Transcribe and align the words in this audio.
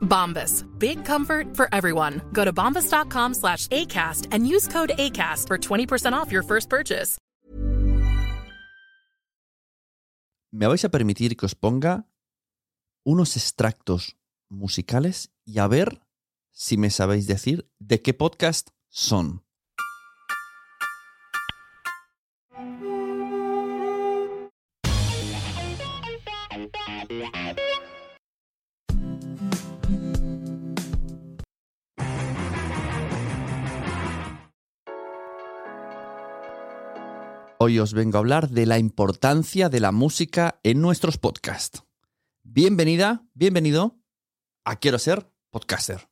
Bombas. 0.00 0.64
Big 0.78 1.04
comfort 1.04 1.56
for 1.56 1.68
everyone. 1.72 2.20
Go 2.32 2.44
to 2.44 2.52
bombas.com 2.52 3.34
slash 3.34 3.66
ACAST 3.68 4.26
and 4.32 4.46
use 4.46 4.68
code 4.68 4.92
ACAST 4.98 5.46
for 5.46 5.58
20% 5.58 6.12
off 6.12 6.30
your 6.30 6.42
first 6.42 6.68
purchase. 6.68 7.18
me 10.52 10.66
vais 10.66 10.84
a 10.84 10.88
permitir 10.88 11.36
que 11.36 11.46
os 11.46 11.54
ponga 11.54 12.08
unos 13.04 13.36
extractos 13.36 14.16
musicales 14.48 15.30
y 15.44 15.58
a 15.58 15.68
ver 15.68 16.02
si 16.50 16.76
me 16.76 16.90
sabéis 16.90 17.26
decir 17.26 17.70
de 17.78 18.02
qué 18.02 18.14
podcast 18.14 18.70
son. 18.88 19.44
Hoy 37.62 37.78
os 37.78 37.92
vengo 37.92 38.16
a 38.16 38.20
hablar 38.20 38.48
de 38.48 38.64
la 38.64 38.78
importancia 38.78 39.68
de 39.68 39.80
la 39.80 39.92
música 39.92 40.58
en 40.62 40.80
nuestros 40.80 41.18
podcasts. 41.18 41.84
Bienvenida, 42.42 43.26
bienvenido 43.34 43.98
a 44.64 44.76
Quiero 44.76 44.98
ser 44.98 45.30
podcaster. 45.50 46.08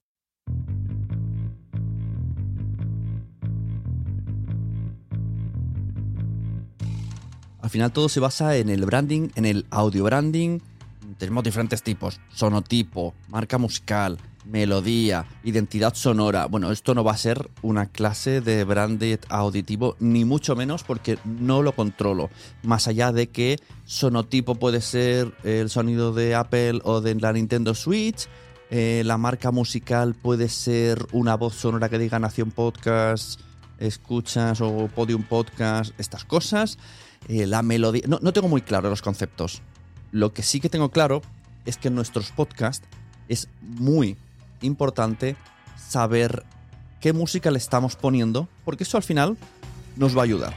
Al 7.62 7.70
final 7.70 7.92
todo 7.92 8.10
se 8.10 8.20
basa 8.20 8.54
en 8.58 8.68
el 8.68 8.84
branding, 8.84 9.30
en 9.34 9.46
el 9.46 9.64
audio 9.70 10.04
branding. 10.04 10.58
Tenemos 11.16 11.44
diferentes 11.44 11.82
tipos, 11.82 12.20
sonotipo, 12.28 13.14
marca 13.28 13.56
musical, 13.56 14.18
melodía, 14.44 15.26
identidad 15.44 15.94
sonora. 15.94 16.46
Bueno, 16.46 16.70
esto 16.70 16.94
no 16.94 17.04
va 17.04 17.12
a 17.12 17.16
ser 17.16 17.50
una 17.62 17.86
clase 17.86 18.40
de 18.40 18.64
branded 18.64 19.20
auditivo, 19.28 19.96
ni 20.00 20.24
mucho 20.24 20.56
menos 20.56 20.84
porque 20.84 21.18
no 21.24 21.62
lo 21.62 21.72
controlo. 21.72 22.30
Más 22.62 22.88
allá 22.88 23.12
de 23.12 23.28
que 23.28 23.58
sonotipo 23.84 24.54
puede 24.54 24.80
ser 24.80 25.34
el 25.44 25.70
sonido 25.70 26.12
de 26.12 26.34
Apple 26.34 26.80
o 26.84 27.00
de 27.00 27.14
la 27.16 27.32
Nintendo 27.32 27.74
Switch, 27.74 28.28
eh, 28.70 29.02
la 29.04 29.16
marca 29.16 29.50
musical 29.50 30.14
puede 30.14 30.48
ser 30.48 31.06
una 31.12 31.36
voz 31.36 31.54
sonora 31.54 31.88
que 31.88 31.98
diga 31.98 32.18
Nación 32.18 32.50
Podcast, 32.50 33.40
escuchas 33.78 34.60
o 34.60 34.88
Podium 34.94 35.22
Podcast, 35.22 35.98
estas 35.98 36.24
cosas. 36.24 36.78
Eh, 37.28 37.46
la 37.46 37.62
melodía. 37.62 38.04
No, 38.06 38.18
no 38.22 38.32
tengo 38.32 38.48
muy 38.48 38.62
claro 38.62 38.90
los 38.90 39.02
conceptos. 39.02 39.62
Lo 40.12 40.32
que 40.32 40.42
sí 40.42 40.60
que 40.60 40.68
tengo 40.68 40.90
claro 40.90 41.22
es 41.64 41.76
que 41.76 41.90
nuestros 41.90 42.30
podcasts 42.30 42.86
es 43.28 43.48
muy 43.60 44.16
importante 44.62 45.36
saber 45.76 46.44
qué 47.00 47.12
música 47.12 47.50
le 47.50 47.58
estamos 47.58 47.96
poniendo, 47.96 48.48
porque 48.64 48.84
eso 48.84 48.96
al 48.96 49.02
final 49.02 49.36
nos 49.96 50.16
va 50.16 50.22
a 50.22 50.24
ayudar. 50.24 50.54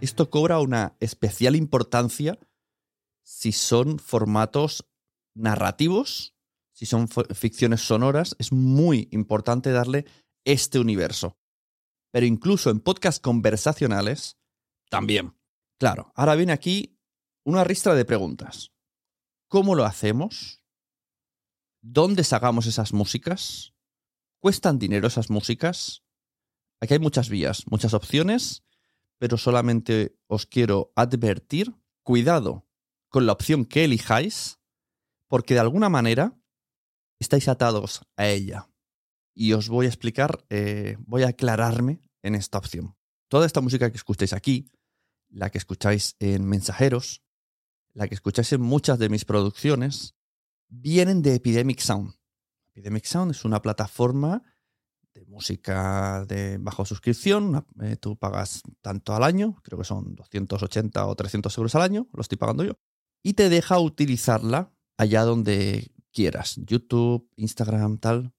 Esto 0.00 0.30
cobra 0.30 0.60
una 0.60 0.94
especial 1.00 1.56
importancia 1.56 2.38
si 3.22 3.52
son 3.52 3.98
formatos 3.98 4.86
narrativos, 5.34 6.34
si 6.72 6.86
son 6.86 7.08
ficciones 7.08 7.80
sonoras, 7.80 8.36
es 8.38 8.52
muy 8.52 9.08
importante 9.10 9.72
darle 9.72 10.04
este 10.44 10.78
universo. 10.78 11.36
Pero 12.12 12.26
incluso 12.26 12.70
en 12.70 12.80
podcasts 12.80 13.20
conversacionales, 13.20 14.38
también. 14.90 15.34
Claro, 15.78 16.12
ahora 16.14 16.36
viene 16.36 16.52
aquí 16.52 16.95
una 17.46 17.62
ristra 17.62 17.94
de 17.94 18.04
preguntas. 18.04 18.72
¿Cómo 19.48 19.76
lo 19.76 19.84
hacemos? 19.84 20.64
¿Dónde 21.80 22.24
sacamos 22.24 22.66
esas 22.66 22.92
músicas? 22.92 23.72
¿Cuestan 24.40 24.80
dinero 24.80 25.06
esas 25.06 25.30
músicas? 25.30 26.02
Aquí 26.80 26.94
hay 26.94 26.98
muchas 26.98 27.28
vías, 27.28 27.62
muchas 27.70 27.94
opciones, 27.94 28.64
pero 29.18 29.38
solamente 29.38 30.18
os 30.26 30.46
quiero 30.46 30.92
advertir, 30.96 31.72
cuidado 32.02 32.66
con 33.08 33.26
la 33.26 33.32
opción 33.32 33.64
que 33.64 33.84
elijáis, 33.84 34.58
porque 35.28 35.54
de 35.54 35.60
alguna 35.60 35.88
manera 35.88 36.36
estáis 37.20 37.46
atados 37.46 38.02
a 38.16 38.26
ella. 38.26 38.68
Y 39.36 39.52
os 39.52 39.68
voy 39.68 39.86
a 39.86 39.90
explicar, 39.90 40.44
eh, 40.50 40.96
voy 40.98 41.22
a 41.22 41.28
aclararme 41.28 42.00
en 42.24 42.34
esta 42.34 42.58
opción. 42.58 42.96
Toda 43.28 43.46
esta 43.46 43.60
música 43.60 43.88
que 43.92 43.98
escucháis 43.98 44.32
aquí, 44.32 44.72
la 45.28 45.50
que 45.50 45.58
escucháis 45.58 46.16
en 46.18 46.44
mensajeros, 46.44 47.22
la 47.96 48.06
que 48.08 48.14
escucháis 48.14 48.52
en 48.52 48.60
muchas 48.60 48.98
de 48.98 49.08
mis 49.08 49.24
producciones, 49.24 50.14
vienen 50.68 51.22
de 51.22 51.34
Epidemic 51.34 51.80
Sound. 51.80 52.14
Epidemic 52.74 53.04
Sound 53.04 53.30
es 53.30 53.44
una 53.46 53.62
plataforma 53.62 54.42
de 55.14 55.24
música 55.24 56.26
de 56.26 56.58
bajo 56.58 56.84
suscripción. 56.84 57.66
eh, 57.80 57.96
tú 57.96 58.18
pagas 58.18 58.62
tanto 58.82 59.14
al 59.14 59.22
año, 59.22 59.56
creo 59.62 59.78
que 59.78 59.84
son 59.84 60.14
280 60.14 61.06
o 61.06 61.16
300 61.16 61.56
euros 61.56 61.74
al 61.74 61.82
año, 61.82 62.06
lo 62.12 62.20
estoy 62.20 62.36
pagando 62.36 62.64
yo, 62.64 62.78
y 63.22 63.32
te 63.32 63.48
deja 63.48 63.78
utilizarla 63.78 64.74
allá 64.98 65.22
donde 65.22 65.90
quieras, 66.12 66.56
YouTube, 66.66 67.30
Instagram, 67.36 67.96
tal. 67.96 68.34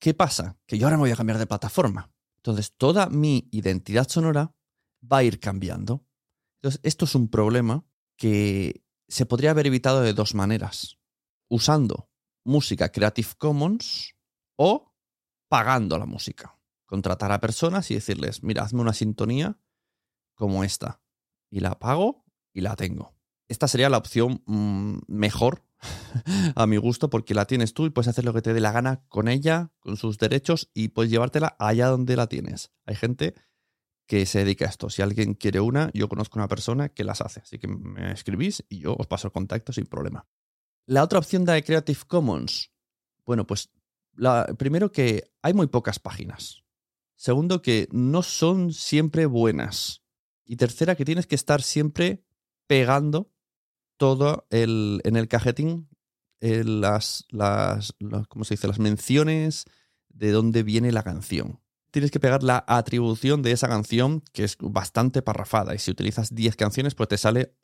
¿Qué 0.00 0.14
pasa? 0.14 0.56
Que 0.66 0.78
yo 0.78 0.86
ahora 0.86 0.96
me 0.96 1.02
voy 1.02 1.10
a 1.10 1.16
cambiar 1.16 1.38
de 1.38 1.46
plataforma. 1.46 2.10
Entonces, 2.38 2.72
toda 2.76 3.10
mi 3.10 3.46
identidad 3.52 4.08
sonora 4.08 4.54
va 5.00 5.18
a 5.18 5.22
ir 5.22 5.38
cambiando. 5.38 6.06
Entonces, 6.62 6.80
esto 6.82 7.04
es 7.04 7.14
un 7.14 7.28
problema 7.28 7.84
que 8.16 8.81
se 9.12 9.26
podría 9.26 9.50
haber 9.50 9.66
evitado 9.66 10.00
de 10.00 10.14
dos 10.14 10.34
maneras. 10.34 10.96
Usando 11.48 12.08
música 12.44 12.90
Creative 12.90 13.28
Commons 13.36 14.14
o 14.56 14.94
pagando 15.48 15.98
la 15.98 16.06
música. 16.06 16.58
Contratar 16.86 17.30
a 17.30 17.40
personas 17.40 17.90
y 17.90 17.94
decirles, 17.94 18.42
mira, 18.42 18.62
hazme 18.62 18.80
una 18.80 18.94
sintonía 18.94 19.60
como 20.34 20.64
esta. 20.64 21.02
Y 21.50 21.60
la 21.60 21.78
pago 21.78 22.24
y 22.54 22.62
la 22.62 22.74
tengo. 22.74 23.14
Esta 23.48 23.68
sería 23.68 23.90
la 23.90 23.98
opción 23.98 24.42
mm, 24.46 25.00
mejor 25.08 25.62
a 26.54 26.66
mi 26.66 26.78
gusto 26.78 27.10
porque 27.10 27.34
la 27.34 27.44
tienes 27.44 27.74
tú 27.74 27.84
y 27.84 27.90
puedes 27.90 28.08
hacer 28.08 28.24
lo 28.24 28.32
que 28.32 28.40
te 28.40 28.54
dé 28.54 28.60
la 28.60 28.72
gana 28.72 29.04
con 29.08 29.28
ella, 29.28 29.72
con 29.80 29.98
sus 29.98 30.16
derechos 30.16 30.70
y 30.72 30.88
puedes 30.88 31.10
llevártela 31.10 31.54
allá 31.58 31.88
donde 31.88 32.16
la 32.16 32.28
tienes. 32.28 32.72
Hay 32.86 32.94
gente 32.94 33.34
que 34.12 34.26
se 34.26 34.40
dedica 34.40 34.66
a 34.66 34.68
esto. 34.68 34.90
Si 34.90 35.00
alguien 35.00 35.32
quiere 35.32 35.58
una, 35.60 35.90
yo 35.94 36.06
conozco 36.06 36.38
una 36.38 36.46
persona 36.46 36.90
que 36.90 37.02
las 37.02 37.22
hace. 37.22 37.40
Así 37.40 37.58
que 37.58 37.66
me 37.66 38.12
escribís 38.12 38.62
y 38.68 38.80
yo 38.80 38.94
os 38.94 39.06
paso 39.06 39.28
el 39.28 39.32
contacto 39.32 39.72
sin 39.72 39.86
problema. 39.86 40.26
La 40.84 41.02
otra 41.02 41.18
opción 41.18 41.46
de 41.46 41.64
Creative 41.64 42.00
Commons. 42.06 42.72
Bueno, 43.24 43.46
pues 43.46 43.70
la, 44.12 44.44
primero 44.58 44.92
que 44.92 45.32
hay 45.40 45.54
muy 45.54 45.66
pocas 45.68 45.98
páginas. 45.98 46.62
Segundo 47.16 47.62
que 47.62 47.88
no 47.90 48.22
son 48.22 48.74
siempre 48.74 49.24
buenas. 49.24 50.02
Y 50.44 50.56
tercera 50.56 50.94
que 50.94 51.06
tienes 51.06 51.26
que 51.26 51.34
estar 51.34 51.62
siempre 51.62 52.22
pegando 52.66 53.32
todo 53.96 54.46
el, 54.50 55.00
en 55.04 55.16
el 55.16 55.26
cajetín 55.26 55.88
eh, 56.40 56.64
las, 56.64 57.24
las, 57.30 57.94
las- 57.98 58.26
¿cómo 58.26 58.44
se 58.44 58.52
dice? 58.56 58.68
las 58.68 58.78
menciones 58.78 59.64
de 60.10 60.32
dónde 60.32 60.64
viene 60.64 60.92
la 60.92 61.02
canción. 61.02 61.61
Tienes 61.92 62.10
que 62.10 62.18
pegar 62.18 62.42
la 62.42 62.64
atribución 62.66 63.42
de 63.42 63.52
esa 63.52 63.68
canción, 63.68 64.24
que 64.32 64.42
es 64.42 64.56
bastante 64.58 65.22
parrafada. 65.22 65.74
Y 65.74 65.78
si 65.78 65.92
utilizas 65.92 66.34
10 66.34 66.56
canciones, 66.56 66.96
pues 66.96 67.08
te 67.08 67.18
sale, 67.18 67.54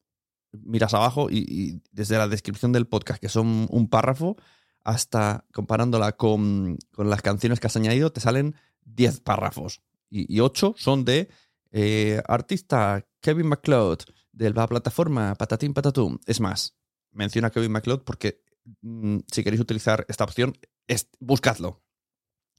miras 0.52 0.94
abajo 0.94 1.28
y, 1.28 1.82
desde 1.90 2.18
la 2.18 2.28
descripción 2.28 2.70
del 2.70 2.86
podcast, 2.86 3.20
que 3.20 3.28
son 3.28 3.66
un 3.68 3.88
párrafo, 3.88 4.36
hasta 4.84 5.44
comparándola 5.52 6.12
con, 6.12 6.78
con 6.92 7.10
las 7.10 7.22
canciones 7.22 7.58
que 7.58 7.66
has 7.66 7.76
añadido, 7.76 8.12
te 8.12 8.20
salen 8.20 8.54
10 8.84 9.20
párrafos. 9.20 9.82
Y, 10.08 10.32
y 10.32 10.38
8 10.40 10.74
son 10.78 11.04
de 11.04 11.28
eh, 11.72 12.22
artista 12.26 13.06
Kevin 13.20 13.48
MacLeod, 13.48 14.00
de 14.32 14.50
la 14.50 14.66
plataforma 14.66 15.34
Patatín 15.34 15.74
Patatum. 15.74 16.18
Es 16.26 16.40
más, 16.40 16.76
menciona 17.12 17.50
Kevin 17.50 17.72
MacLeod 17.72 18.02
porque 18.04 18.42
mm, 18.82 19.18
si 19.30 19.42
queréis 19.42 19.60
utilizar 19.60 20.06
esta 20.08 20.24
opción, 20.24 20.56
es, 20.86 21.08
buscadlo. 21.18 21.82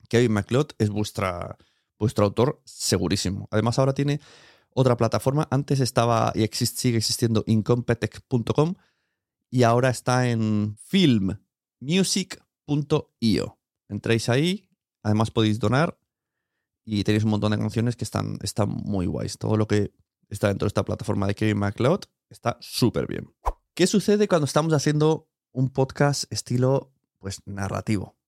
Kevin 0.07 0.33
MacLeod 0.33 0.71
es 0.77 0.89
vuestro 0.89 2.25
autor 2.25 2.61
segurísimo. 2.65 3.47
Además, 3.51 3.79
ahora 3.79 3.93
tiene 3.93 4.19
otra 4.73 4.97
plataforma. 4.97 5.47
Antes 5.51 5.79
estaba 5.79 6.33
y 6.35 6.45
sigue 6.47 6.97
existiendo 6.97 7.43
incompetech.com 7.47 8.75
y 9.49 9.63
ahora 9.63 9.89
está 9.89 10.29
en 10.29 10.77
filmmusic.io. 10.77 13.59
Entréis 13.87 14.29
ahí, 14.29 14.69
además 15.01 15.31
podéis 15.31 15.59
donar 15.59 15.97
y 16.85 17.03
tenéis 17.03 17.23
un 17.23 17.31
montón 17.31 17.51
de 17.51 17.57
canciones 17.57 17.95
que 17.95 18.03
están, 18.03 18.37
están 18.41 18.69
muy 18.69 19.07
guays. 19.07 19.37
Todo 19.37 19.57
lo 19.57 19.67
que 19.67 19.93
está 20.29 20.47
dentro 20.47 20.65
de 20.65 20.69
esta 20.69 20.85
plataforma 20.85 21.27
de 21.27 21.35
Kevin 21.35 21.57
MacLeod 21.57 22.01
está 22.29 22.57
súper 22.61 23.07
bien. 23.07 23.33
¿Qué 23.73 23.87
sucede 23.87 24.27
cuando 24.27 24.45
estamos 24.45 24.73
haciendo 24.73 25.27
un 25.51 25.69
podcast 25.69 26.31
estilo 26.31 26.93
pues 27.17 27.41
narrativo? 27.45 28.18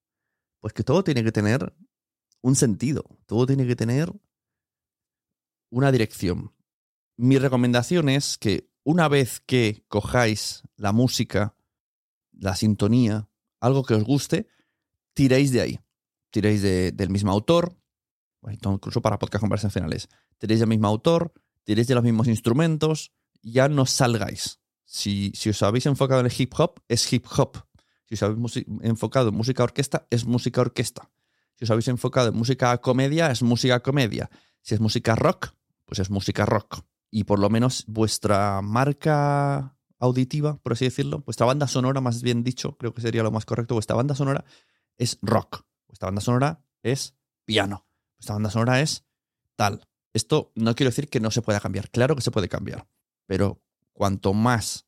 Pues 0.62 0.74
que 0.74 0.84
todo 0.84 1.04
tiene 1.04 1.24
que 1.24 1.32
tener 1.32 1.76
un 2.42 2.56
sentido, 2.56 3.04
todo 3.26 3.46
tiene 3.46 3.68
que 3.68 3.76
tener 3.76 4.14
una 5.70 5.92
dirección. 5.92 6.54
Mi 7.18 7.38
recomendación 7.38 8.10
es 8.10 8.38
que 8.38 8.70
una 8.84 9.08
vez 9.08 9.42
que 9.42 9.84
cojáis 9.88 10.64
la 10.76 10.92
música, 10.92 11.56
la 12.32 12.56
sintonía, 12.56 13.30
algo 13.60 13.84
que 13.84 13.96
os 13.96 14.04
guste, 14.04 14.48
tiréis 15.14 15.52
de 15.52 15.62
ahí. 15.62 15.80
Tiréis 16.32 16.62
del 16.62 17.10
mismo 17.10 17.32
autor, 17.32 17.76
incluso 18.50 19.02
para 19.02 19.20
podcast 19.20 19.42
conversacionales. 19.42 20.10
Tiréis 20.38 20.60
del 20.62 20.70
mismo 20.70 20.88
autor, 20.88 21.34
tiréis 21.64 21.88
de 21.88 21.96
los 21.96 22.04
mismos 22.04 22.28
instrumentos, 22.28 23.12
ya 23.42 23.68
no 23.68 23.86
salgáis. 23.86 24.60
Si, 24.86 25.32
si 25.36 25.50
os 25.50 25.62
habéis 25.64 25.86
enfocado 25.86 26.22
en 26.22 26.28
el 26.28 26.34
hip 26.36 26.54
hop, 26.58 26.82
es 26.88 27.12
hip 27.12 27.26
hop. 27.38 27.58
Si 28.12 28.16
os 28.16 28.24
habéis 28.24 28.66
enfocado 28.82 29.30
en 29.30 29.36
música 29.36 29.64
orquesta, 29.64 30.06
es 30.10 30.26
música 30.26 30.60
orquesta. 30.60 31.10
Si 31.56 31.64
os 31.64 31.72
habéis 31.72 31.88
enfocado 31.88 32.28
en 32.28 32.36
música 32.36 32.78
comedia, 32.80 33.32
es 33.32 33.42
música 33.42 33.80
comedia. 33.80 34.30
Si 34.62 34.76
es 34.76 34.82
música 34.82 35.16
rock, 35.16 35.54
pues 35.86 36.00
es 36.00 36.10
música 36.10 36.46
rock. 36.46 36.82
Y 37.10 37.24
por 37.24 37.40
lo 37.40 37.50
menos 37.50 37.86
vuestra 37.88 38.62
marca 38.62 39.78
auditiva, 39.98 40.58
por 40.58 40.74
así 40.74 40.84
decirlo, 40.84 41.20
vuestra 41.20 41.46
banda 41.46 41.68
sonora, 41.68 42.02
más 42.02 42.22
bien 42.22 42.44
dicho, 42.44 42.76
creo 42.78 42.94
que 42.94 43.00
sería 43.00 43.24
lo 43.24 43.32
más 43.32 43.46
correcto, 43.46 43.76
vuestra 43.76 43.96
banda 43.96 44.14
sonora 44.14 44.44
es 44.98 45.18
rock. 45.22 45.64
Vuestra 45.88 46.08
banda 46.08 46.20
sonora 46.20 46.66
es 46.84 47.16
piano. 47.46 47.86
Vuestra 48.18 48.36
banda 48.36 48.50
sonora 48.50 48.82
es 48.82 49.06
tal. 49.56 49.88
Esto 50.12 50.52
no 50.56 50.76
quiero 50.76 50.90
decir 50.90 51.08
que 51.08 51.22
no 51.22 51.32
se 51.32 51.42
pueda 51.42 51.62
cambiar. 51.62 51.90
Claro 51.92 52.18
que 52.18 52.22
se 52.22 52.32
puede 52.32 52.50
cambiar. 52.50 52.88
Pero 53.26 53.62
cuanto 53.94 54.34
más 54.34 54.86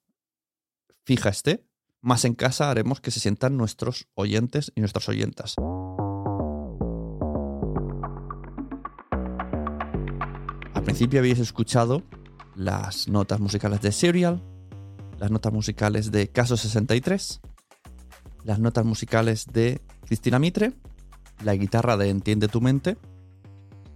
fija 1.05 1.29
esté, 1.29 1.65
más 2.03 2.25
en 2.25 2.35
casa 2.35 2.69
haremos 2.69 2.99
que 2.99 3.11
se 3.11 3.21
sientan 3.21 3.55
nuestros 3.55 4.07
oyentes 4.13 4.71
y 4.75 4.81
nuestras 4.81 5.07
oyentas. 5.07 5.55
Al 10.73 10.83
principio 10.83 11.19
habéis 11.19 11.39
escuchado 11.39 12.03
las 12.55 13.07
notas 13.07 13.39
musicales 13.39 13.81
de 13.81 13.93
Serial, 13.93 14.43
las 15.17 15.31
notas 15.31 15.53
musicales 15.53 16.11
de 16.11 16.27
Caso 16.27 16.57
63, 16.57 17.39
las 18.43 18.59
notas 18.59 18.83
musicales 18.83 19.47
de 19.47 19.79
Cristina 20.05 20.39
Mitre, 20.39 20.73
la 21.41 21.55
guitarra 21.55 21.95
de 21.95 22.09
Entiende 22.09 22.49
tu 22.49 22.59
mente 22.59 22.97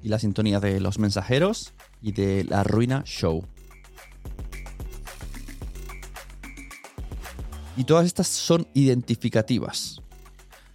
y 0.02 0.08
la 0.08 0.18
sintonía 0.18 0.62
de 0.62 0.80
Los 0.80 0.98
Mensajeros 0.98 1.74
y 2.02 2.14
de 2.14 2.46
La 2.46 2.64
Ruina 2.64 3.04
Show. 3.06 3.44
Y 7.78 7.84
todas 7.84 8.08
estas 8.08 8.28
son 8.28 8.68
identificativas. 8.74 10.02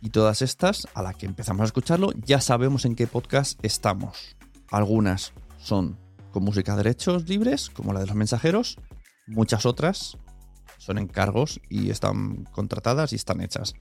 Y 0.01 0.11
todas 0.11 0.41
estas, 0.41 0.87
a 0.95 1.03
la 1.03 1.13
que 1.13 1.27
empezamos 1.27 1.63
a 1.63 1.65
escucharlo, 1.65 2.13
ya 2.25 2.41
sabemos 2.41 2.85
en 2.85 2.95
qué 2.95 3.09
podcast 3.09 3.59
estamos. 3.65 4.37
Algunas 4.71 5.33
son 5.59 5.99
con 6.31 6.45
música 6.45 6.77
de 6.77 6.85
derechos 6.85 7.29
libres, 7.29 7.71
como 7.71 7.93
la 7.93 7.99
de 7.99 8.07
los 8.07 8.15
mensajeros. 8.15 8.77
Muchas 9.27 9.67
otras 9.67 10.17
son 10.79 10.99
encargos 10.99 11.61
y 11.69 11.91
están 11.91 12.45
contratadas 12.45 13.13
y 13.13 13.17
están 13.17 13.41
hechas. 13.41 13.75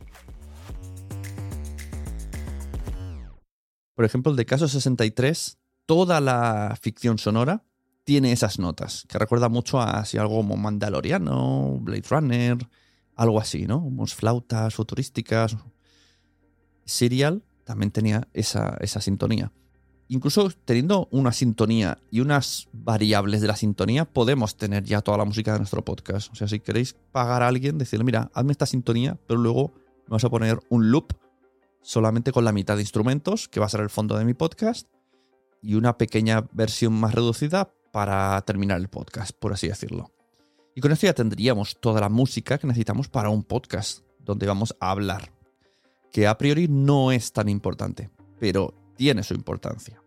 Por 3.94 4.04
ejemplo, 4.04 4.32
el 4.32 4.36
de 4.36 4.48
Caso 4.48 4.68
63, 4.68 5.60
toda 5.86 6.22
la 6.22 6.76
ficción 6.82 7.20
sonora 7.20 7.64
tiene 8.04 8.32
esas 8.32 8.58
notas, 8.58 9.06
que 9.08 9.20
recuerda 9.20 9.48
mucho 9.48 9.80
a 9.80 10.04
algo 10.18 10.38
como 10.38 10.58
Mandaloriano, 10.58 11.78
Blade 11.82 12.04
Runner, 12.10 12.58
algo 13.22 13.40
así, 13.40 13.68
¿no? 13.68 13.78
Unos 13.78 14.14
flautas 14.14 14.74
futurísticas. 14.76 15.58
Serial 16.86 17.44
también 17.64 17.92
tenía 17.92 18.28
esa, 18.34 18.78
esa 18.82 19.02
sintonía 19.02 19.52
incluso 20.12 20.52
teniendo 20.66 21.08
una 21.10 21.32
sintonía 21.32 21.98
y 22.12 22.20
unas 22.20 22.68
variables 22.74 23.40
de 23.40 23.48
la 23.48 23.56
sintonía, 23.56 24.04
podemos 24.04 24.58
tener 24.58 24.84
ya 24.84 25.00
toda 25.00 25.18
la 25.18 25.24
música 25.24 25.54
de 25.54 25.60
nuestro 25.60 25.86
podcast. 25.86 26.30
O 26.34 26.36
sea, 26.36 26.50
si 26.50 26.60
queréis 26.60 26.98
pagar 27.14 27.42
a 27.42 27.48
alguien, 27.48 27.78
decirle, 27.78 28.04
mira, 28.04 28.30
hazme 28.34 28.52
esta 28.52 28.66
sintonía, 28.66 29.18
pero 29.26 29.40
luego 29.40 29.74
vamos 30.10 30.26
a 30.26 30.30
poner 30.30 30.60
un 30.68 30.92
loop 30.92 31.14
solamente 31.82 32.34
con 32.34 32.44
la 32.44 32.52
mitad 32.52 32.76
de 32.76 32.82
instrumentos, 32.82 33.48
que 33.48 33.62
va 33.62 33.68
a 33.68 33.70
ser 33.70 33.80
el 33.80 33.90
fondo 33.90 34.18
de 34.18 34.26
mi 34.26 34.34
podcast, 34.34 34.90
y 35.62 35.76
una 35.76 35.98
pequeña 35.98 36.46
versión 36.52 36.92
más 36.92 37.16
reducida 37.16 37.74
para 37.94 38.42
terminar 38.42 38.82
el 38.82 38.90
podcast, 38.90 39.32
por 39.32 39.54
así 39.54 39.70
decirlo. 39.70 40.12
Y 40.76 40.82
con 40.82 40.92
esto 40.92 41.06
ya 41.06 41.14
tendríamos 41.14 41.80
toda 41.80 42.02
la 42.02 42.10
música 42.10 42.58
que 42.58 42.68
necesitamos 42.68 43.10
para 43.10 43.30
un 43.30 43.44
podcast, 43.44 44.06
donde 44.20 44.48
vamos 44.48 44.76
a 44.80 44.92
hablar, 44.92 45.32
que 46.12 46.28
a 46.28 46.38
priori 46.38 46.68
no 46.68 47.12
es 47.12 47.34
tan 47.34 47.50
importante, 47.50 48.10
pero 48.40 48.74
tiene 48.96 49.24
su 49.24 49.34
importancia. 49.34 50.02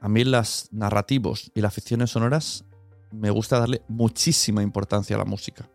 A 0.00 0.08
mí 0.08 0.24
las 0.24 0.68
narrativos 0.72 1.50
y 1.54 1.60
las 1.60 1.74
ficciones 1.74 2.10
sonoras 2.10 2.64
me 3.12 3.30
gusta 3.30 3.58
darle 3.58 3.82
muchísima 3.88 4.62
importancia 4.62 5.16
a 5.16 5.18
la 5.18 5.24
música. 5.24 5.68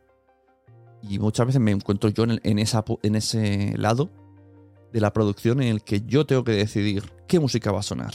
Y 1.03 1.19
muchas 1.19 1.45
veces 1.45 1.61
me 1.61 1.71
encuentro 1.71 2.09
yo 2.09 2.23
en, 2.23 2.59
ese 2.59 3.77
lado 3.77 4.09
de 4.91 5.01
la 5.01 5.13
producción 5.13 5.61
en 5.61 5.67
el 5.67 5.83
que 5.83 6.01
yo 6.01 6.25
tengo 6.25 6.43
que 6.43 6.53
decidir 6.53 7.11
qué 7.27 7.39
música 7.39 7.71
va 7.71 7.81
a 7.81 7.83
sonar. 7.83 8.13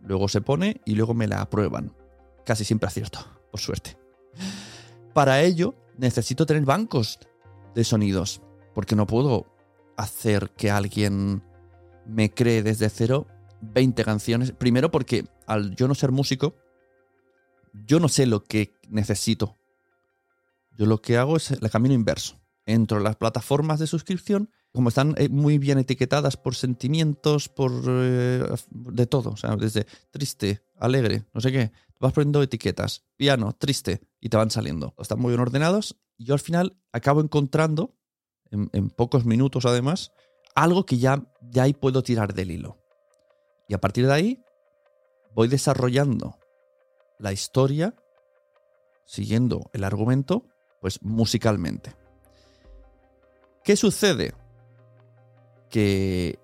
Luego 0.00 0.28
se 0.28 0.40
pone 0.40 0.80
y 0.86 0.94
luego 0.94 1.12
me 1.12 1.26
la 1.26 1.42
aprueban. 1.42 1.92
Casi 2.46 2.64
siempre 2.64 2.86
acierto, 2.86 3.18
por 3.50 3.60
suerte. 3.60 3.98
Para 5.14 5.42
ello 5.42 5.74
necesito 5.96 6.44
tener 6.44 6.64
bancos 6.64 7.20
de 7.74 7.84
sonidos, 7.84 8.42
porque 8.74 8.96
no 8.96 9.06
puedo 9.06 9.46
hacer 9.96 10.50
que 10.50 10.72
alguien 10.72 11.42
me 12.04 12.34
cree 12.34 12.64
desde 12.64 12.90
cero 12.90 13.28
20 13.60 14.04
canciones. 14.04 14.50
Primero 14.52 14.90
porque 14.90 15.24
al 15.46 15.74
yo 15.76 15.86
no 15.86 15.94
ser 15.94 16.10
músico, 16.10 16.56
yo 17.86 18.00
no 18.00 18.08
sé 18.08 18.26
lo 18.26 18.42
que 18.44 18.74
necesito. 18.88 19.56
Yo 20.76 20.86
lo 20.86 21.00
que 21.00 21.16
hago 21.16 21.36
es 21.36 21.52
el 21.52 21.70
camino 21.70 21.94
inverso. 21.94 22.40
Entro 22.66 22.98
en 22.98 23.04
las 23.04 23.14
plataformas 23.14 23.78
de 23.78 23.86
suscripción, 23.86 24.50
como 24.72 24.88
están 24.88 25.14
eh, 25.18 25.28
muy 25.28 25.58
bien 25.58 25.78
etiquetadas 25.78 26.36
por 26.36 26.56
sentimientos, 26.56 27.48
por 27.48 27.70
eh, 27.86 28.44
de 28.70 29.06
todo, 29.06 29.30
o 29.30 29.36
sea, 29.36 29.54
desde 29.54 29.86
triste, 30.10 30.62
alegre, 30.78 31.24
no 31.34 31.40
sé 31.40 31.52
qué, 31.52 31.70
vas 32.00 32.12
poniendo 32.12 32.42
etiquetas, 32.42 33.04
piano, 33.16 33.52
triste, 33.52 34.00
y 34.24 34.30
te 34.30 34.38
van 34.38 34.50
saliendo. 34.50 34.94
Están 34.98 35.20
muy 35.20 35.32
bien 35.32 35.40
ordenados 35.42 36.00
y 36.16 36.24
yo 36.24 36.32
al 36.32 36.40
final 36.40 36.78
acabo 36.92 37.20
encontrando, 37.20 37.94
en 38.50 38.88
pocos 38.88 39.26
minutos 39.26 39.66
además, 39.66 40.12
algo 40.54 40.86
que 40.86 40.96
ya 40.96 41.22
de 41.42 41.60
ahí 41.60 41.74
puedo 41.74 42.02
tirar 42.02 42.32
del 42.32 42.50
hilo. 42.50 42.78
Y 43.68 43.74
a 43.74 43.80
partir 43.82 44.06
de 44.06 44.14
ahí 44.14 44.42
voy 45.34 45.48
desarrollando 45.48 46.38
la 47.18 47.32
historia, 47.32 47.94
siguiendo 49.04 49.68
el 49.74 49.84
argumento, 49.84 50.46
pues 50.80 51.02
musicalmente. 51.02 51.94
¿Qué 53.62 53.76
sucede? 53.76 54.32
Que 55.68 56.38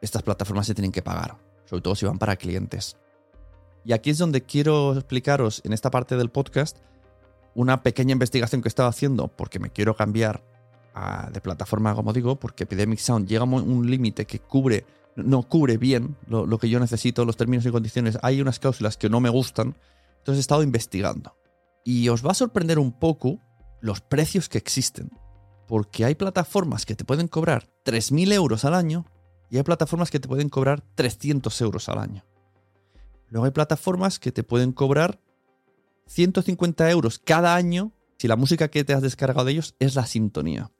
estas 0.00 0.24
plataformas 0.24 0.66
se 0.66 0.74
tienen 0.74 0.90
que 0.90 1.02
pagar, 1.02 1.38
sobre 1.64 1.82
todo 1.82 1.94
si 1.94 2.06
van 2.06 2.18
para 2.18 2.34
clientes. 2.34 2.96
Y 3.84 3.92
aquí 3.92 4.10
es 4.10 4.18
donde 4.18 4.42
quiero 4.42 4.94
explicaros 4.94 5.62
en 5.64 5.72
esta 5.72 5.92
parte 5.92 6.16
del 6.16 6.30
podcast 6.30 6.78
una 7.54 7.82
pequeña 7.82 8.12
investigación 8.12 8.62
que 8.62 8.68
estaba 8.68 8.88
haciendo 8.88 9.28
porque 9.28 9.58
me 9.58 9.70
quiero 9.70 9.94
cambiar 9.96 10.42
de 11.32 11.40
plataforma, 11.40 11.94
como 11.94 12.12
digo, 12.12 12.38
porque 12.38 12.64
Epidemic 12.64 13.00
Sound 13.00 13.26
llega 13.26 13.42
a 13.42 13.46
un 13.46 13.90
límite 13.90 14.26
que 14.26 14.38
cubre, 14.38 14.86
no 15.16 15.42
cubre 15.42 15.76
bien 15.76 16.16
lo, 16.28 16.58
que 16.58 16.68
yo 16.68 16.78
necesito, 16.78 17.24
los 17.24 17.36
términos 17.36 17.66
y 17.66 17.70
condiciones. 17.70 18.18
Hay 18.22 18.40
unas 18.40 18.60
cláusulas 18.60 18.96
que 18.96 19.08
no 19.08 19.18
me 19.18 19.28
gustan, 19.28 19.74
entonces 20.18 20.38
he 20.38 20.40
estado 20.40 20.62
investigando. 20.62 21.36
Y 21.84 22.08
os 22.10 22.24
va 22.24 22.30
a 22.30 22.34
sorprender 22.34 22.78
un 22.78 22.92
poco 22.92 23.40
los 23.80 24.00
precios 24.00 24.48
que 24.48 24.56
existen 24.56 25.10
Porque 25.66 26.06
hay 26.06 26.14
plataformas 26.14 26.86
que 26.86 26.94
te 26.94 27.04
pueden 27.04 27.28
cobrar 27.28 27.68
3.000 27.84 28.32
euros 28.32 28.64
al 28.64 28.74
año 28.74 29.04
y 29.50 29.58
hay 29.58 29.62
plataformas 29.62 30.10
que 30.10 30.20
te 30.20 30.28
pueden 30.28 30.48
cobrar 30.48 30.82
300 30.94 31.60
euros 31.60 31.88
al 31.88 31.98
año. 31.98 32.24
Luego 33.28 33.46
hay 33.46 33.50
plataformas 33.50 34.18
que 34.18 34.32
te 34.32 34.42
pueden 34.42 34.72
cobrar 34.72 35.20
150 36.06 36.90
euros 36.90 37.18
cada 37.18 37.54
año 37.54 37.92
si 38.18 38.28
la 38.28 38.36
música 38.36 38.68
que 38.68 38.84
te 38.84 38.94
has 38.94 39.02
descargado 39.02 39.44
de 39.44 39.52
ellos 39.52 39.74
es 39.78 39.94
la 39.94 40.06
sintonía. 40.06 40.70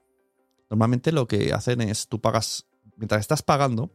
Normalmente 0.71 1.12
lo 1.12 1.28
que 1.28 1.52
hacen 1.52 1.81
es, 1.81 2.09
tú 2.09 2.21
pagas, 2.21 2.66
mientras 2.97 3.21
estás 3.21 3.43
pagando, 3.43 3.93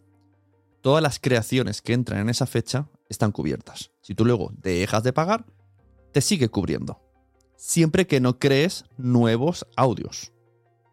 todas 0.81 1.01
las 1.01 1.19
creaciones 1.19 1.81
que 1.81 1.93
entran 1.93 2.19
en 2.19 2.29
esa 2.29 2.45
fecha 2.45 2.89
están 3.09 3.31
cubiertas. 3.31 3.91
Si 4.01 4.15
tú 4.15 4.25
luego 4.25 4.51
dejas 4.61 5.03
de 5.03 5.13
pagar, 5.13 5.45
te 6.11 6.21
sigue 6.21 6.49
cubriendo. 6.49 7.01
Siempre 7.55 8.07
que 8.07 8.19
no 8.19 8.39
crees 8.39 8.85
nuevos 8.97 9.65
audios. 9.75 10.31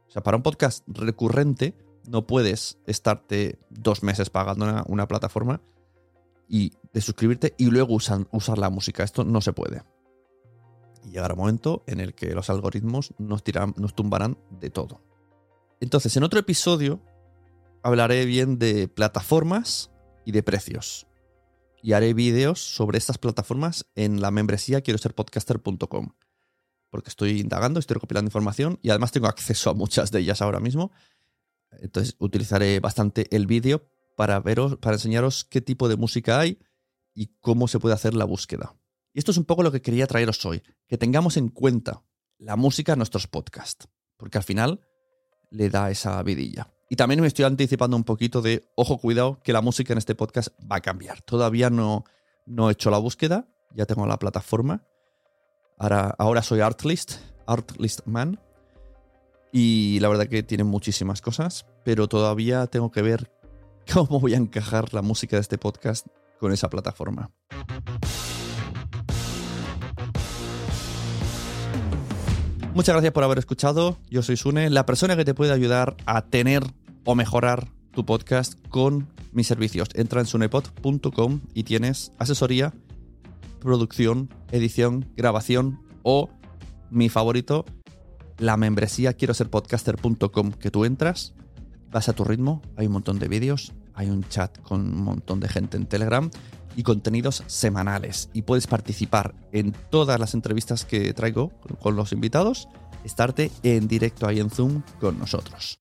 O 0.08 0.10
sea, 0.10 0.22
para 0.22 0.36
un 0.36 0.42
podcast 0.42 0.82
recurrente 0.88 1.74
no 2.08 2.26
puedes 2.26 2.78
estarte 2.86 3.58
dos 3.70 4.02
meses 4.02 4.30
pagando 4.30 4.84
una, 4.86 5.08
plataforma 5.08 5.60
y 6.48 6.72
de 6.92 7.00
suscribirte 7.00 7.54
y 7.58 7.66
luego 7.66 7.94
usar 7.94 8.58
la 8.58 8.70
música. 8.70 9.04
Esto 9.04 9.24
no 9.24 9.40
se 9.40 9.52
puede. 9.52 9.82
Y 11.06 11.12
llegará 11.12 11.34
un 11.34 11.40
momento 11.40 11.84
en 11.86 12.00
el 12.00 12.14
que 12.14 12.34
los 12.34 12.50
algoritmos 12.50 13.14
nos, 13.18 13.44
tumbarán 13.94 14.38
de 14.50 14.70
todo. 14.70 15.00
Entonces, 15.80 16.16
en 16.16 16.24
otro 16.24 16.40
episodio 16.40 17.00
hablaré 17.84 18.24
bien 18.24 18.58
de 18.58 18.88
plataformas 18.88 19.92
y 20.24 20.32
de 20.32 20.42
precios. 20.42 21.06
Y 21.80 21.92
haré 21.92 22.12
vídeos 22.12 22.60
sobre 22.60 22.98
estas 22.98 23.18
plataformas 23.18 23.86
en 23.94 24.20
la 24.20 24.32
membresía 24.32 24.80
quiero 24.80 24.98
ser 24.98 25.14
podcaster.com. 25.14 26.08
Porque 26.90 27.10
estoy 27.10 27.38
indagando, 27.38 27.78
estoy 27.78 27.94
recopilando 27.94 28.28
información 28.28 28.80
y 28.82 28.90
además 28.90 29.12
tengo 29.12 29.28
acceso 29.28 29.70
a 29.70 29.74
muchas 29.74 30.10
de 30.10 30.18
ellas 30.18 30.42
ahora 30.42 30.58
mismo. 30.58 30.90
Entonces 31.70 32.16
utilizaré 32.18 32.80
bastante 32.80 33.28
el 33.30 33.46
vídeo 33.46 33.88
para 34.16 34.40
veros, 34.40 34.78
para 34.78 34.96
enseñaros 34.96 35.44
qué 35.44 35.60
tipo 35.60 35.88
de 35.88 35.96
música 35.96 36.40
hay 36.40 36.58
y 37.14 37.28
cómo 37.40 37.68
se 37.68 37.78
puede 37.78 37.94
hacer 37.94 38.14
la 38.14 38.24
búsqueda. 38.24 38.74
Y 39.16 39.20
esto 39.20 39.30
es 39.30 39.38
un 39.38 39.46
poco 39.46 39.62
lo 39.62 39.72
que 39.72 39.80
quería 39.80 40.06
traeros 40.06 40.44
hoy, 40.44 40.62
que 40.86 40.98
tengamos 40.98 41.38
en 41.38 41.48
cuenta 41.48 42.02
la 42.36 42.54
música 42.54 42.92
en 42.92 42.98
nuestros 42.98 43.26
podcasts, 43.26 43.88
porque 44.18 44.36
al 44.36 44.44
final 44.44 44.86
le 45.50 45.70
da 45.70 45.90
esa 45.90 46.22
vidilla. 46.22 46.70
Y 46.90 46.96
también 46.96 47.22
me 47.22 47.26
estoy 47.26 47.46
anticipando 47.46 47.96
un 47.96 48.04
poquito 48.04 48.42
de, 48.42 48.68
ojo, 48.76 48.98
cuidado, 48.98 49.40
que 49.42 49.54
la 49.54 49.62
música 49.62 49.94
en 49.94 49.98
este 49.98 50.14
podcast 50.14 50.48
va 50.70 50.76
a 50.76 50.80
cambiar. 50.82 51.22
Todavía 51.22 51.70
no, 51.70 52.04
no 52.44 52.68
he 52.68 52.72
hecho 52.74 52.90
la 52.90 52.98
búsqueda, 52.98 53.48
ya 53.74 53.86
tengo 53.86 54.06
la 54.06 54.18
plataforma. 54.18 54.84
Ahora, 55.78 56.14
ahora 56.18 56.42
soy 56.42 56.60
Artlist, 56.60 57.12
Artlist 57.46 58.00
Man. 58.04 58.38
Y 59.50 59.98
la 60.00 60.10
verdad 60.10 60.26
que 60.26 60.42
tiene 60.42 60.64
muchísimas 60.64 61.22
cosas, 61.22 61.64
pero 61.86 62.06
todavía 62.06 62.66
tengo 62.66 62.90
que 62.90 63.00
ver 63.00 63.32
cómo 63.94 64.20
voy 64.20 64.34
a 64.34 64.36
encajar 64.36 64.92
la 64.92 65.00
música 65.00 65.36
de 65.36 65.40
este 65.40 65.56
podcast 65.56 66.06
con 66.38 66.52
esa 66.52 66.68
plataforma. 66.68 67.30
Muchas 72.76 72.92
gracias 72.92 73.14
por 73.14 73.24
haber 73.24 73.38
escuchado. 73.38 73.96
Yo 74.10 74.20
soy 74.20 74.36
Sune, 74.36 74.68
la 74.68 74.84
persona 74.84 75.16
que 75.16 75.24
te 75.24 75.32
puede 75.32 75.50
ayudar 75.50 75.96
a 76.04 76.26
tener 76.26 76.62
o 77.06 77.14
mejorar 77.14 77.68
tu 77.92 78.04
podcast 78.04 78.60
con 78.68 79.08
mis 79.32 79.46
servicios. 79.46 79.88
Entra 79.94 80.20
en 80.20 80.26
sunepod.com 80.26 81.40
y 81.54 81.62
tienes 81.62 82.12
asesoría, 82.18 82.74
producción, 83.60 84.28
edición, 84.52 85.06
grabación 85.16 85.80
o 86.02 86.28
mi 86.90 87.08
favorito, 87.08 87.64
la 88.36 88.58
membresía 88.58 89.14
quiero 89.14 89.32
ser 89.32 89.48
podcaster.com 89.48 90.52
que 90.52 90.70
tú 90.70 90.84
entras, 90.84 91.32
vas 91.90 92.10
a 92.10 92.12
tu 92.12 92.24
ritmo, 92.24 92.60
hay 92.76 92.88
un 92.88 92.92
montón 92.92 93.18
de 93.18 93.28
vídeos, 93.28 93.72
hay 93.94 94.10
un 94.10 94.22
chat 94.24 94.60
con 94.60 94.82
un 94.82 95.00
montón 95.00 95.40
de 95.40 95.48
gente 95.48 95.78
en 95.78 95.86
Telegram 95.86 96.28
y 96.76 96.82
contenidos 96.82 97.42
semanales. 97.46 98.28
Y 98.32 98.42
puedes 98.42 98.66
participar 98.68 99.34
en 99.50 99.74
todas 99.90 100.20
las 100.20 100.34
entrevistas 100.34 100.84
que 100.84 101.12
traigo 101.14 101.50
con 101.80 101.96
los 101.96 102.12
invitados, 102.12 102.68
estarte 103.04 103.50
en 103.62 103.88
directo 103.88 104.28
ahí 104.28 104.38
en 104.38 104.50
Zoom 104.50 104.82
con 105.00 105.18
nosotros. 105.18 105.80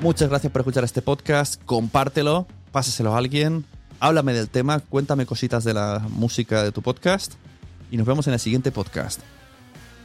Muchas 0.00 0.28
gracias 0.28 0.52
por 0.52 0.60
escuchar 0.60 0.84
este 0.84 1.02
podcast, 1.02 1.62
compártelo, 1.64 2.46
pásaselo 2.70 3.14
a 3.14 3.18
alguien, 3.18 3.64
háblame 3.98 4.34
del 4.34 4.48
tema, 4.48 4.78
cuéntame 4.80 5.26
cositas 5.26 5.64
de 5.64 5.74
la 5.74 6.06
música 6.10 6.62
de 6.62 6.70
tu 6.70 6.82
podcast 6.82 7.34
y 7.90 7.96
nos 7.96 8.06
vemos 8.06 8.26
en 8.26 8.34
el 8.34 8.38
siguiente 8.38 8.70
podcast. 8.70 9.20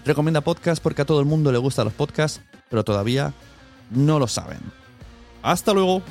Recomienda 0.06 0.42
podcast 0.42 0.82
porque 0.82 1.04
a 1.04 1.06
todo 1.06 1.20
el 1.20 1.28
mundo 1.28 1.52
le 1.52 1.60
gustan 1.60 1.86
los 1.86 1.94
podcasts 1.94 2.42
pero 2.72 2.84
todavía 2.84 3.34
no 3.92 4.18
lo 4.18 4.28
saben. 4.28 4.60
Hasta 5.44 5.74
luego. 5.74 6.02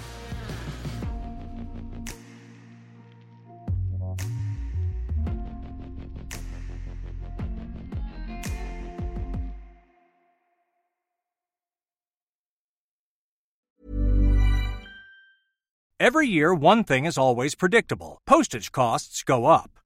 Every 15.99 16.27
year, 16.27 16.55
one 16.55 16.83
thing 16.83 17.05
is 17.05 17.19
always 17.19 17.55
predictable 17.55 18.21
postage 18.27 18.73
costs 18.73 19.23
go 19.23 19.47
up. 19.47 19.80